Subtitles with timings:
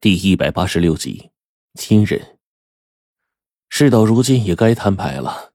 [0.00, 1.32] 第一百八十六集，
[1.74, 2.38] 亲人。
[3.68, 5.52] 事到如今也该摊牌了。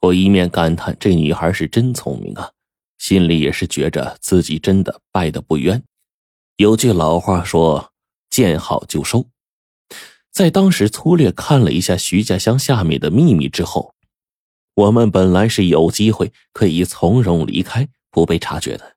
[0.00, 2.52] 我一面感叹这女孩是真聪明啊，
[2.96, 5.84] 心里也是觉着自己真的败得不冤。
[6.56, 7.92] 有句老话说
[8.30, 9.26] ：“见好就收。”
[10.32, 13.94] 在当时粗略看了一下徐家乡下面的秘密之后，
[14.72, 18.95] 我们本来是有机会可以从容离开，不被察觉的。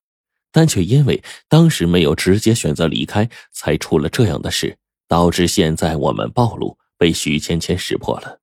[0.52, 4.78] 但却因为当时没有直接选择离开，才出了这样的事，
[5.08, 8.42] 导致现在我们暴露，被徐芊芊识破了。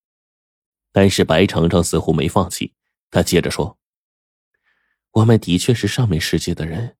[0.93, 2.73] 但是白程程似乎没放弃，
[3.11, 3.79] 他接着说
[5.13, 6.97] ：“我们的确是上面世界的人，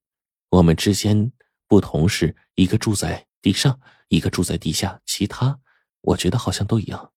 [0.51, 1.33] 我们之间
[1.67, 5.61] 不同是一个住在地上，一个住在地下，其他
[6.01, 7.13] 我觉得好像都一样。”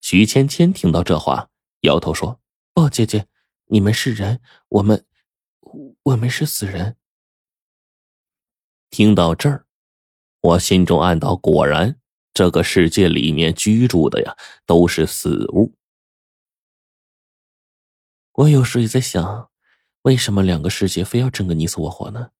[0.00, 1.50] 徐芊芊听到这话，
[1.80, 2.40] 摇头说
[2.72, 3.26] ：“不，姐姐，
[3.66, 5.04] 你们是人，我们，
[6.04, 6.96] 我们是死人。”
[8.90, 9.66] 听到这儿，
[10.40, 12.00] 我心中暗道：果然，
[12.34, 15.74] 这个世界里面居住的呀，都是死物。
[18.32, 19.50] 我有时也在想，
[20.02, 22.30] 为什么两个世界非要争个你死我活呢？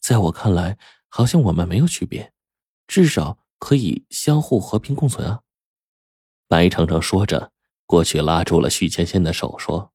[0.00, 0.76] 在我看来，
[1.08, 2.32] 好像我们没有区别，
[2.86, 5.40] 至少可以相互和平共存啊。
[6.46, 7.50] 白程程说着，
[7.86, 9.92] 过去拉住了许芊芊的手，说：“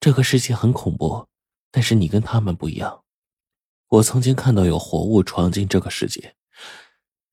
[0.00, 1.28] 这个世界很恐怖，
[1.70, 3.04] 但是你跟他们不一样。”
[3.96, 6.34] 我曾经看到有活物闯进这个世界，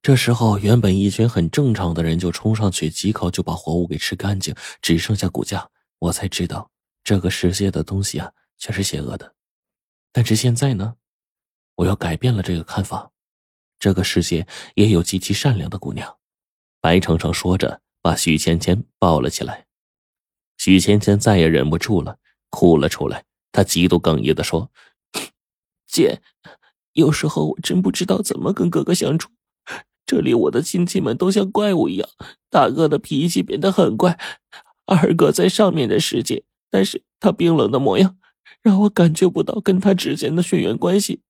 [0.02, 5.70] 这时候原本一群很正常的人就冲上去几口就把活物给吃干净，只剩下骨架。
[6.00, 6.70] 我才知道
[7.04, 9.34] 这个世界的东西啊，全是邪恶的。
[10.14, 10.96] 但是现在呢，
[11.76, 13.12] 我要改变了这个看法，
[13.78, 16.18] 这个世界也有极其善良的姑娘。
[16.80, 19.66] 白程程说着，把许芊芊抱了起来。
[20.58, 22.18] 许芊芊再也忍不住了，
[22.50, 23.26] 哭了出来。
[23.52, 24.72] 她极度哽咽的说。
[25.94, 26.22] 姐，
[26.94, 29.30] 有时候我真不知道怎么跟哥哥相处。
[30.06, 32.10] 这里我的亲戚们都像怪物一样，
[32.50, 34.20] 大哥的脾气变得很怪，
[34.86, 38.18] 二哥在上面的世界，但是他冰冷的模样
[38.62, 41.22] 让我感觉不到跟他之间的血缘关系。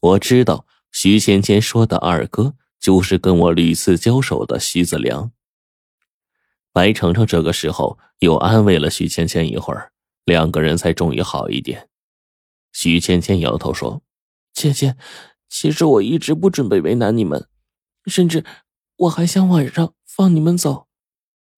[0.00, 5.30] 我知道徐芊芊说的二哥就是跟我屡次交手的徐子良。
[6.72, 9.92] 白程程这个时候又安慰了徐芊芊一会儿，
[10.24, 11.89] 两个人才终于好一点。
[12.72, 14.02] 徐芊芊摇头说
[14.54, 14.96] ：“姐姐，
[15.48, 17.48] 其实我一直不准备为难你们，
[18.06, 18.44] 甚至
[18.96, 20.86] 我还想晚上放你们走。”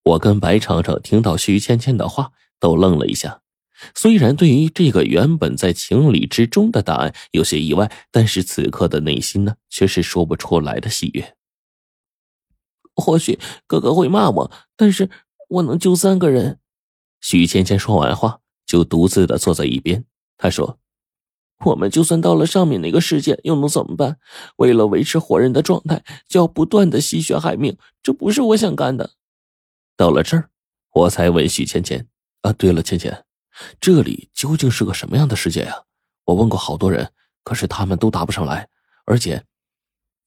[0.05, 3.43] 我跟白程程听到徐芊芊的话，都愣了一下。
[3.95, 11.37] 虽然对于这个原本在情理之中的答案有些意外，但是此刻的内心呢，却是说不出来的喜悦。
[12.95, 15.11] 或许哥哥会骂我，但是
[15.49, 16.59] 我能救三个人。
[17.21, 20.05] 徐芊芊说完话，就独自的坐在一边。
[20.37, 20.79] 她说。
[21.65, 24.19] 我们就算到了上面那个世界，又能怎么办？
[24.57, 29.13] 为了维持活人的状态，就要不断的吸血害命，这不是我想干的。
[29.97, 30.51] 到了这儿，
[30.93, 32.07] 我才问许芊芊
[32.43, 33.25] ：“啊，对了，芊芊，
[33.81, 35.83] 这里究竟是个什么样的世界呀？
[36.25, 37.11] 我问过好多人，
[37.45, 38.69] 可是他们都答不上来。
[39.05, 39.45] 而且，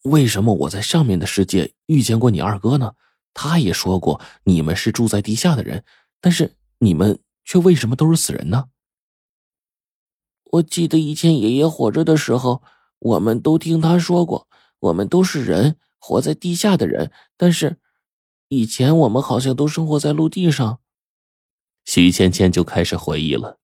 [0.03, 2.93] 为什么我在上面的世界遇见过你二哥呢？
[3.33, 5.83] 他也说过你们是住在地下的人，
[6.21, 8.65] 但是你们却为什么都是死人呢？”
[10.55, 12.61] 我记得以前爷爷活着的时候，
[12.99, 14.47] 我们都听他说过，
[14.79, 17.11] 我们都是人，活在地下的人。
[17.35, 17.77] 但是，
[18.47, 20.79] 以前我们好像都生活在陆地上。
[21.83, 23.59] 徐芊芊就开始回忆了。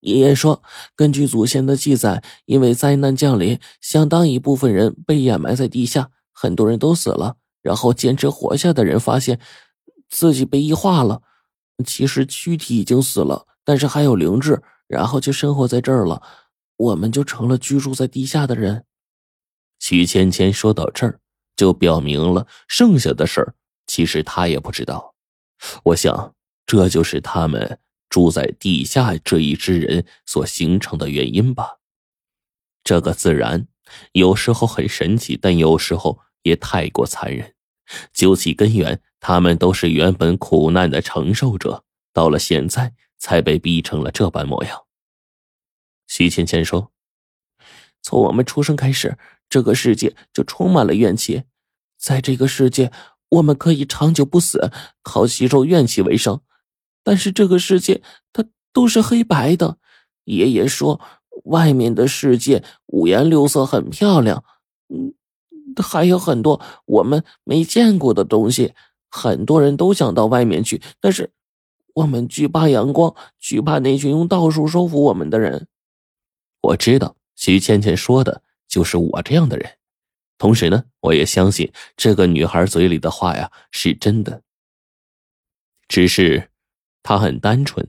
[0.00, 0.62] 爷爷说，
[0.96, 7.36] 根据祖先的记载，因为灾难降临，相当一部分人被掩埋在地下，很多人都死了。
[7.62, 9.40] 然后坚持活下的人发现
[10.08, 11.22] 自己被异化了，
[11.84, 14.62] 其实躯体已经死了，但是还有灵智。
[14.88, 16.20] 然后就生活在这儿了，
[16.76, 18.84] 我们就成了居住在地下的人。
[19.78, 21.20] 许芊芊说到这儿，
[21.54, 23.54] 就表明了剩下的事儿，
[23.86, 25.14] 其实他也不知道。
[25.84, 26.34] 我想，
[26.66, 27.78] 这就是他们
[28.08, 31.76] 住在地下这一支人所形成的原因吧。
[32.82, 33.68] 这个自然
[34.12, 37.54] 有时候很神奇，但有时候也太过残忍。
[38.12, 42.94] 究其根源，他们都是原本苦难的承受者，到了现在。
[43.18, 44.84] 才被逼成了这般模样。
[46.06, 46.90] 徐芊芊说
[48.00, 49.18] ：“从我们出生开始，
[49.50, 51.42] 这个世界就充满了怨气。
[51.98, 52.90] 在这个世界，
[53.28, 54.70] 我们可以长久不死，
[55.02, 56.40] 靠吸收怨气为生。
[57.02, 59.78] 但是这个世界它都是黑白的。
[60.24, 61.00] 爷爷说，
[61.44, 64.44] 外面的世界五颜六色，很漂亮。
[64.88, 65.14] 嗯，
[65.82, 68.74] 还有很多我们没见过的东西。
[69.10, 71.32] 很多人都想到外面去，但是……”
[71.98, 75.66] 我们惧怕阳光，惧怕那群用道术收服我们的人。
[76.60, 79.78] 我知道，徐倩倩说的就是我这样的人。
[80.36, 84.42] 同时呢，我也相信这个女孩嘴里的话呀是真的。
[85.88, 86.50] 只是，
[87.02, 87.88] 她很单纯，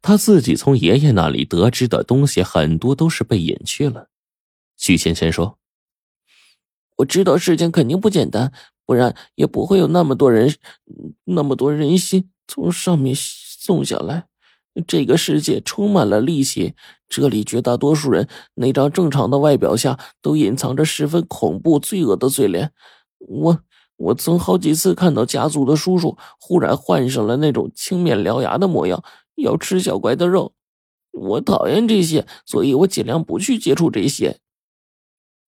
[0.00, 4.08] 她自己从爷爷那里得知的东西很多都是被隐去了。
[4.78, 5.58] 徐倩倩说
[6.96, 8.52] ：“我知道事情肯定不简单，
[8.86, 10.56] 不然也不会有那么多人，
[11.24, 14.26] 那么多人心从上面送下来。
[14.86, 16.74] 这个世界充满了戾气。”
[17.06, 22.72] 这里绝大多数人那张正常的外表下，都隐藏着十分恐怖、罪恶的嘴脸。
[23.18, 23.60] 我
[23.96, 29.04] 我曾好几次看到家族的叔叔忽然换上了那种青面獠牙的模样，
[29.36, 30.54] 要吃小乖的肉。
[31.12, 34.40] 我讨厌这些，所以我尽量不去接触这些。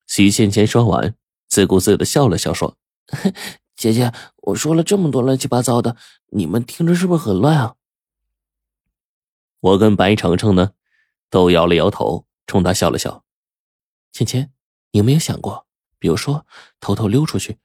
[0.07, 1.17] 徐倩倩说完，
[1.49, 2.77] 自顾自的笑了笑，说
[3.77, 5.97] ：“姐姐，我说了这么多乱七八糟的，
[6.31, 7.77] 你们听着是不是很乱啊？”
[9.61, 10.73] 我跟白程程呢？
[11.29, 13.25] 都摇了摇头，冲他笑了笑。
[14.13, 14.51] 芊芊，
[14.93, 15.67] 你有没有想过，
[15.99, 16.47] 比如说
[16.79, 17.59] 偷偷溜出去，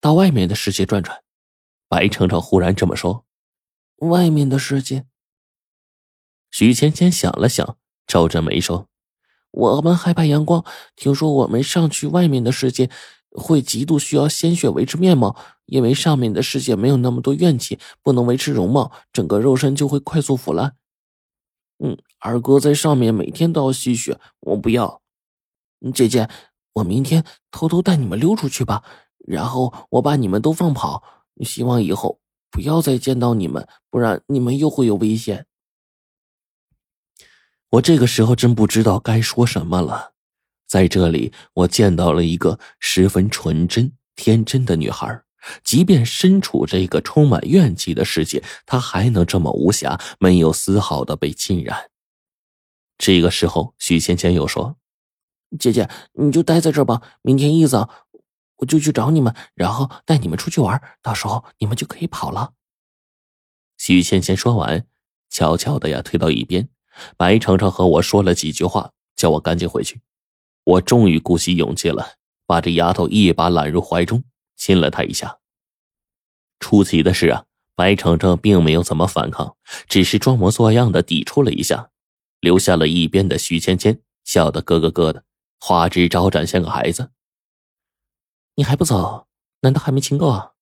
[0.00, 1.22] 到外面的世界转转？
[1.88, 3.24] 白程程忽然这么说。
[3.96, 5.06] 外面的世界。
[6.50, 8.88] 徐芊芊想了想，皱着眉说
[9.50, 10.64] ：“我们害怕阳光，
[10.94, 12.90] 听说我们上去外面的世界，
[13.30, 15.36] 会极度需要鲜血维持面貌，
[15.66, 20.76] 因为上面的世界没有那么多怨气，不能维持容貌，整个肉身就会快速腐烂。”
[21.78, 25.02] 嗯，二哥在上面每天都要吸血，我不要。
[25.92, 26.28] 姐姐，
[26.72, 28.82] 我明天偷偷带你们溜出去吧，
[29.26, 31.02] 然后我把你们都放跑。
[31.44, 32.18] 希望以后
[32.50, 35.46] 不要再见到你们，不然你们又会有危险。
[37.68, 40.14] 我这个时候真不知道该说什么了。
[40.66, 45.25] 在这里，我见到了一个十分纯真、天真的女孩。
[45.62, 51.90] 即便身处这个充满怨气的世界，他还能这么无瑕，没有丝毫的被浸染。
[52.98, 54.76] 这个时候，许芊芊又说
[55.58, 57.90] ：“姐姐，你就待在这儿吧，明天一早
[58.56, 62.52] 我就去找你们，然后带你们出去玩，到时候你们就可以跑了。”
[63.78, 64.86] 许芊芊说完，
[65.28, 66.68] 悄悄的呀退到一边。
[67.18, 70.00] 白程程和我说了几句话，叫我赶紧回去。
[70.64, 72.14] 我终于鼓起勇气了，
[72.46, 74.24] 把这丫头一把揽入怀中。
[74.56, 75.38] 亲了他一下。
[76.58, 77.44] 出奇的是啊，
[77.74, 79.56] 白程程并没有怎么反抗，
[79.88, 81.90] 只是装模作样的抵触了一下，
[82.40, 85.24] 留下了一边的徐芊芊笑得咯咯咯的，
[85.60, 87.10] 花枝招展，像个孩子。
[88.54, 89.26] 你还不走？
[89.60, 90.52] 难道还没亲够啊？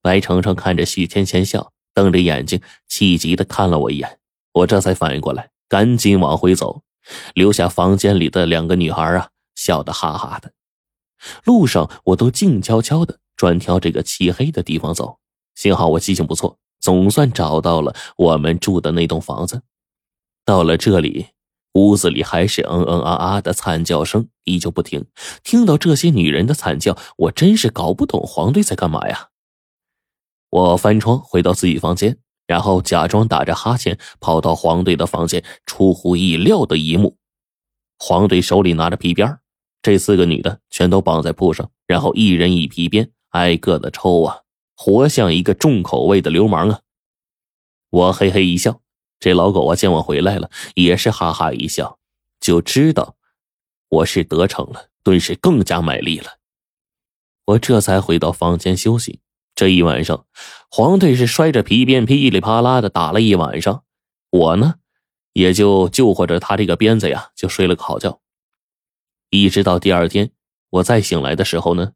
[0.00, 4.18] 白程程看着徐芊芊笑，瞪着眼睛，气急的看了我一眼。
[4.52, 6.82] 我这才反应过来，赶紧往回走，
[7.34, 10.52] 留下房间里的两个女孩啊，笑得哈哈的。
[11.44, 15.18] 路上，我都静悄悄的专挑这个漆黑的地方走。
[15.54, 19.62] 幸好我记性不错，总算找到了我们住的那栋房子。
[20.44, 21.26] 到了这里，
[21.74, 25.06] 屋子里还是嗯嗯啊啊的惨叫声依旧不停。
[25.44, 29.28] 听到这些女人的惨叫，我真是搞不懂黄队在干嘛呀！
[30.48, 35.44] 我翻窗回到自己房间，然后假装打着哈欠跑到黄队的房间。
[35.66, 37.16] 出乎意料的一幕，
[37.98, 39.38] 黄队手里拿着皮鞭
[39.82, 44.40] 这四个女的全都绑在铺上，然后一人一皮鞭，挨个的抽啊，
[44.76, 46.80] 活像一个重口味的流氓啊！
[47.90, 48.80] 我嘿嘿一笑，
[49.18, 51.98] 这老狗啊见我回来了，也是哈哈一笑，
[52.40, 53.16] 就知道
[53.88, 56.38] 我是得逞了，顿时更加卖力了。
[57.46, 59.20] 我这才回到房间休息。
[59.54, 60.26] 这一晚上，
[60.70, 63.82] 黄队是摔着皮鞭噼里啪啦的打了一晚上，
[64.30, 64.74] 我呢，
[65.32, 68.20] 也就救活着他这个鞭子呀，就睡了个好觉。
[69.30, 70.32] 一直到第二天，
[70.70, 71.92] 我再醒来的时候呢，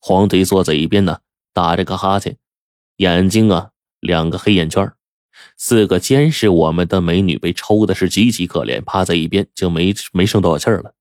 [0.00, 1.20] 黄队坐在一边呢，
[1.52, 2.38] 打着个哈欠，
[2.96, 4.90] 眼睛啊两个黑眼圈
[5.56, 10.94] 四个监视我们的美女被抽的是极其可怜，趴在一边就没没剩多少气儿了。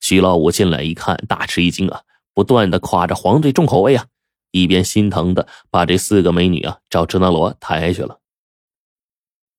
[0.00, 2.02] 徐老五进来一看，大吃一惊啊，
[2.34, 4.06] 不断的夸着黄队重口味啊，
[4.50, 8.18] 一边心疼的把这四个美女啊找支那罗抬下去了。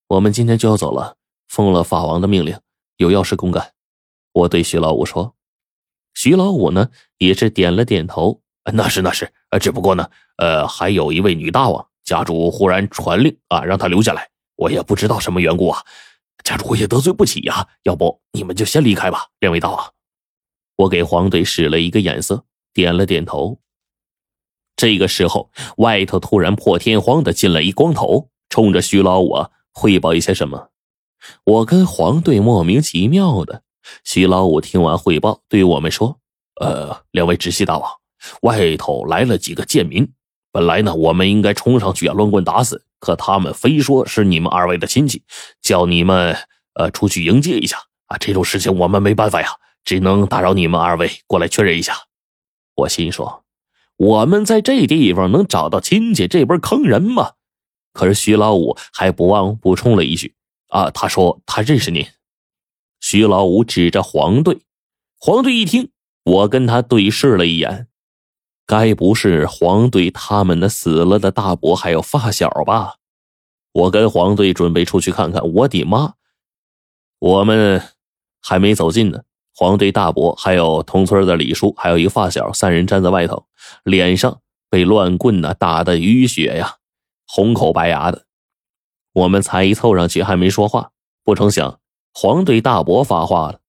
[0.10, 1.16] 我们今天就要走了，
[1.48, 2.60] 奉了法王的命令，
[2.98, 3.72] 有要事公干。
[4.34, 5.34] 我对徐老五说。
[6.16, 8.42] 徐老五呢，也是点了点头。
[8.74, 14.28] 那是那是，呃，只不过呢，呃，还有一位女大王，家主忽然传令啊，让她留下来。
[14.56, 15.84] 我也不知道什么缘故啊，
[16.44, 17.68] 家主我也得罪不起呀。
[17.84, 19.94] 要不你们就先离开吧，两位大王。
[20.78, 22.44] 我给黄队使了一个眼色，
[22.74, 23.60] 点了点头。
[24.76, 30.70] 这个时候，外头突然破天荒的进来一光头，冲着徐老五汇报一些什么。
[31.44, 33.62] 我跟黄队莫名其妙的。
[34.04, 36.20] 徐老五听完汇报，对我们说
[36.62, 37.90] ：“呃，两位直系大王，
[38.42, 40.08] 外头来了几个贱民。
[40.52, 42.86] 本来呢，我们应该冲上去啊，乱棍打死。
[43.00, 45.22] 可他们非说是你们二位的亲戚，
[45.62, 46.36] 叫你们
[46.74, 47.78] 呃出去迎接一下
[48.08, 48.18] 啊。
[48.18, 49.50] 这种事情我们没办法呀，
[49.84, 51.94] 只能打扰你们二位过来确认一下。
[52.76, 53.44] 我心说，
[53.98, 57.34] 我们在这地方能找到亲戚，这不是坑人吗？
[57.94, 60.34] 可是徐老五还不忘补充了一句
[60.70, 62.08] ：“啊，他说他认识您。”
[63.08, 64.62] 徐老五指着黄队，
[65.20, 65.92] 黄队一听，
[66.24, 67.88] 我跟他对视了一眼，
[68.66, 72.96] 该不是黄队他们的死了的大伯还有发小吧？
[73.74, 75.40] 我跟黄队准备出去看看。
[75.54, 76.16] 我的妈！
[77.20, 77.80] 我们
[78.42, 79.22] 还没走近呢，
[79.54, 83.46] 黄队大伯还有同村的李叔，还有一个发小，三人站在外头，
[83.84, 86.78] 脸上被乱棍呢打的淤血呀。
[87.28, 88.26] 红口白牙的，
[89.14, 90.90] 我们才一凑上去，还没说话，
[91.24, 91.80] 不成想
[92.18, 93.60] 黄队大伯发话了：“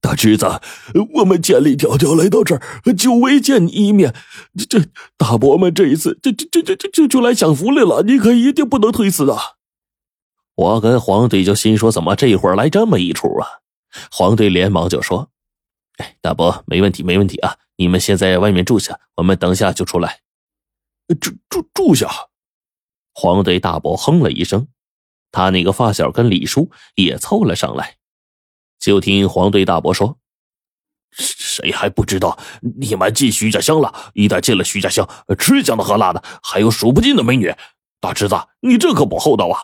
[0.00, 0.46] 大侄子，
[1.16, 2.62] 我们千里迢迢来到这儿，
[2.96, 4.14] 就为见你一面。
[4.70, 4.86] 这
[5.18, 9.38] 大伯们这一次，这这这这这就来享福来了，你可一定不能推辞啊！”
[10.56, 13.46] 我跟黄队就心说：“怎么这会儿来这么一出啊？”
[14.10, 15.30] 黄队连忙就说
[16.00, 17.56] ：“哎，大伯，没问题，没问题啊！
[17.76, 20.20] 你们先在外面住下，我们等下就出来。”
[21.20, 22.08] 住住住下！
[23.12, 24.68] 黄队大伯哼了一声，
[25.32, 27.96] 他那个发小跟李叔也凑了上来。
[28.78, 30.18] 就听黄队大伯说
[31.12, 32.38] ：“谁还不知道
[32.78, 34.12] 你们进徐家乡了？
[34.14, 35.08] 一旦进了徐家乡，
[35.38, 37.54] 吃香的喝辣的，还有数不尽的美女。
[38.00, 39.60] 大侄子，你这可不厚道啊！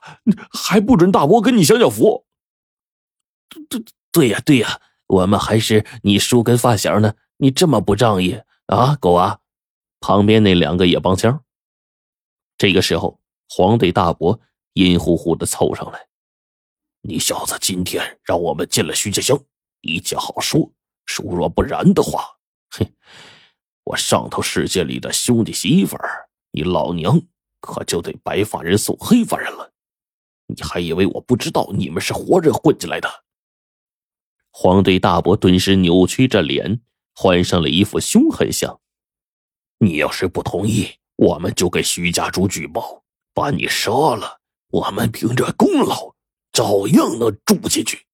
[0.53, 2.27] 还不准大伯跟你享享福？
[3.71, 3.83] 对
[4.13, 7.15] 对呀，对呀，我们还是你叔跟发小呢。
[7.39, 9.39] 你这么不仗义啊，狗啊！”
[10.01, 11.43] 旁边那两个也帮腔。
[12.59, 13.19] 这个时候，
[13.49, 14.39] 黄队大伯
[14.77, 16.07] 阴乎乎的凑上来
[17.01, 19.43] ：“你小子今天让我们进了徐家乡，
[19.81, 20.71] 一切好说。
[21.17, 22.37] 如若不然的话，
[22.73, 22.87] 哼，
[23.85, 27.19] 我上头世界里的兄弟媳妇儿，你老娘
[27.59, 29.73] 可就得白发人送黑发人了。
[30.49, 33.25] 你还以为我不知道你们是活人混进来的？”
[34.53, 36.83] 黄队大伯顿时扭曲着脸，
[37.15, 38.79] 换上了一副凶狠相。
[39.79, 44.43] 你要是不同意，我们就给徐家主举报，把你杀了。
[44.71, 46.15] 我们凭着功劳，
[46.53, 48.06] 照样能住进去。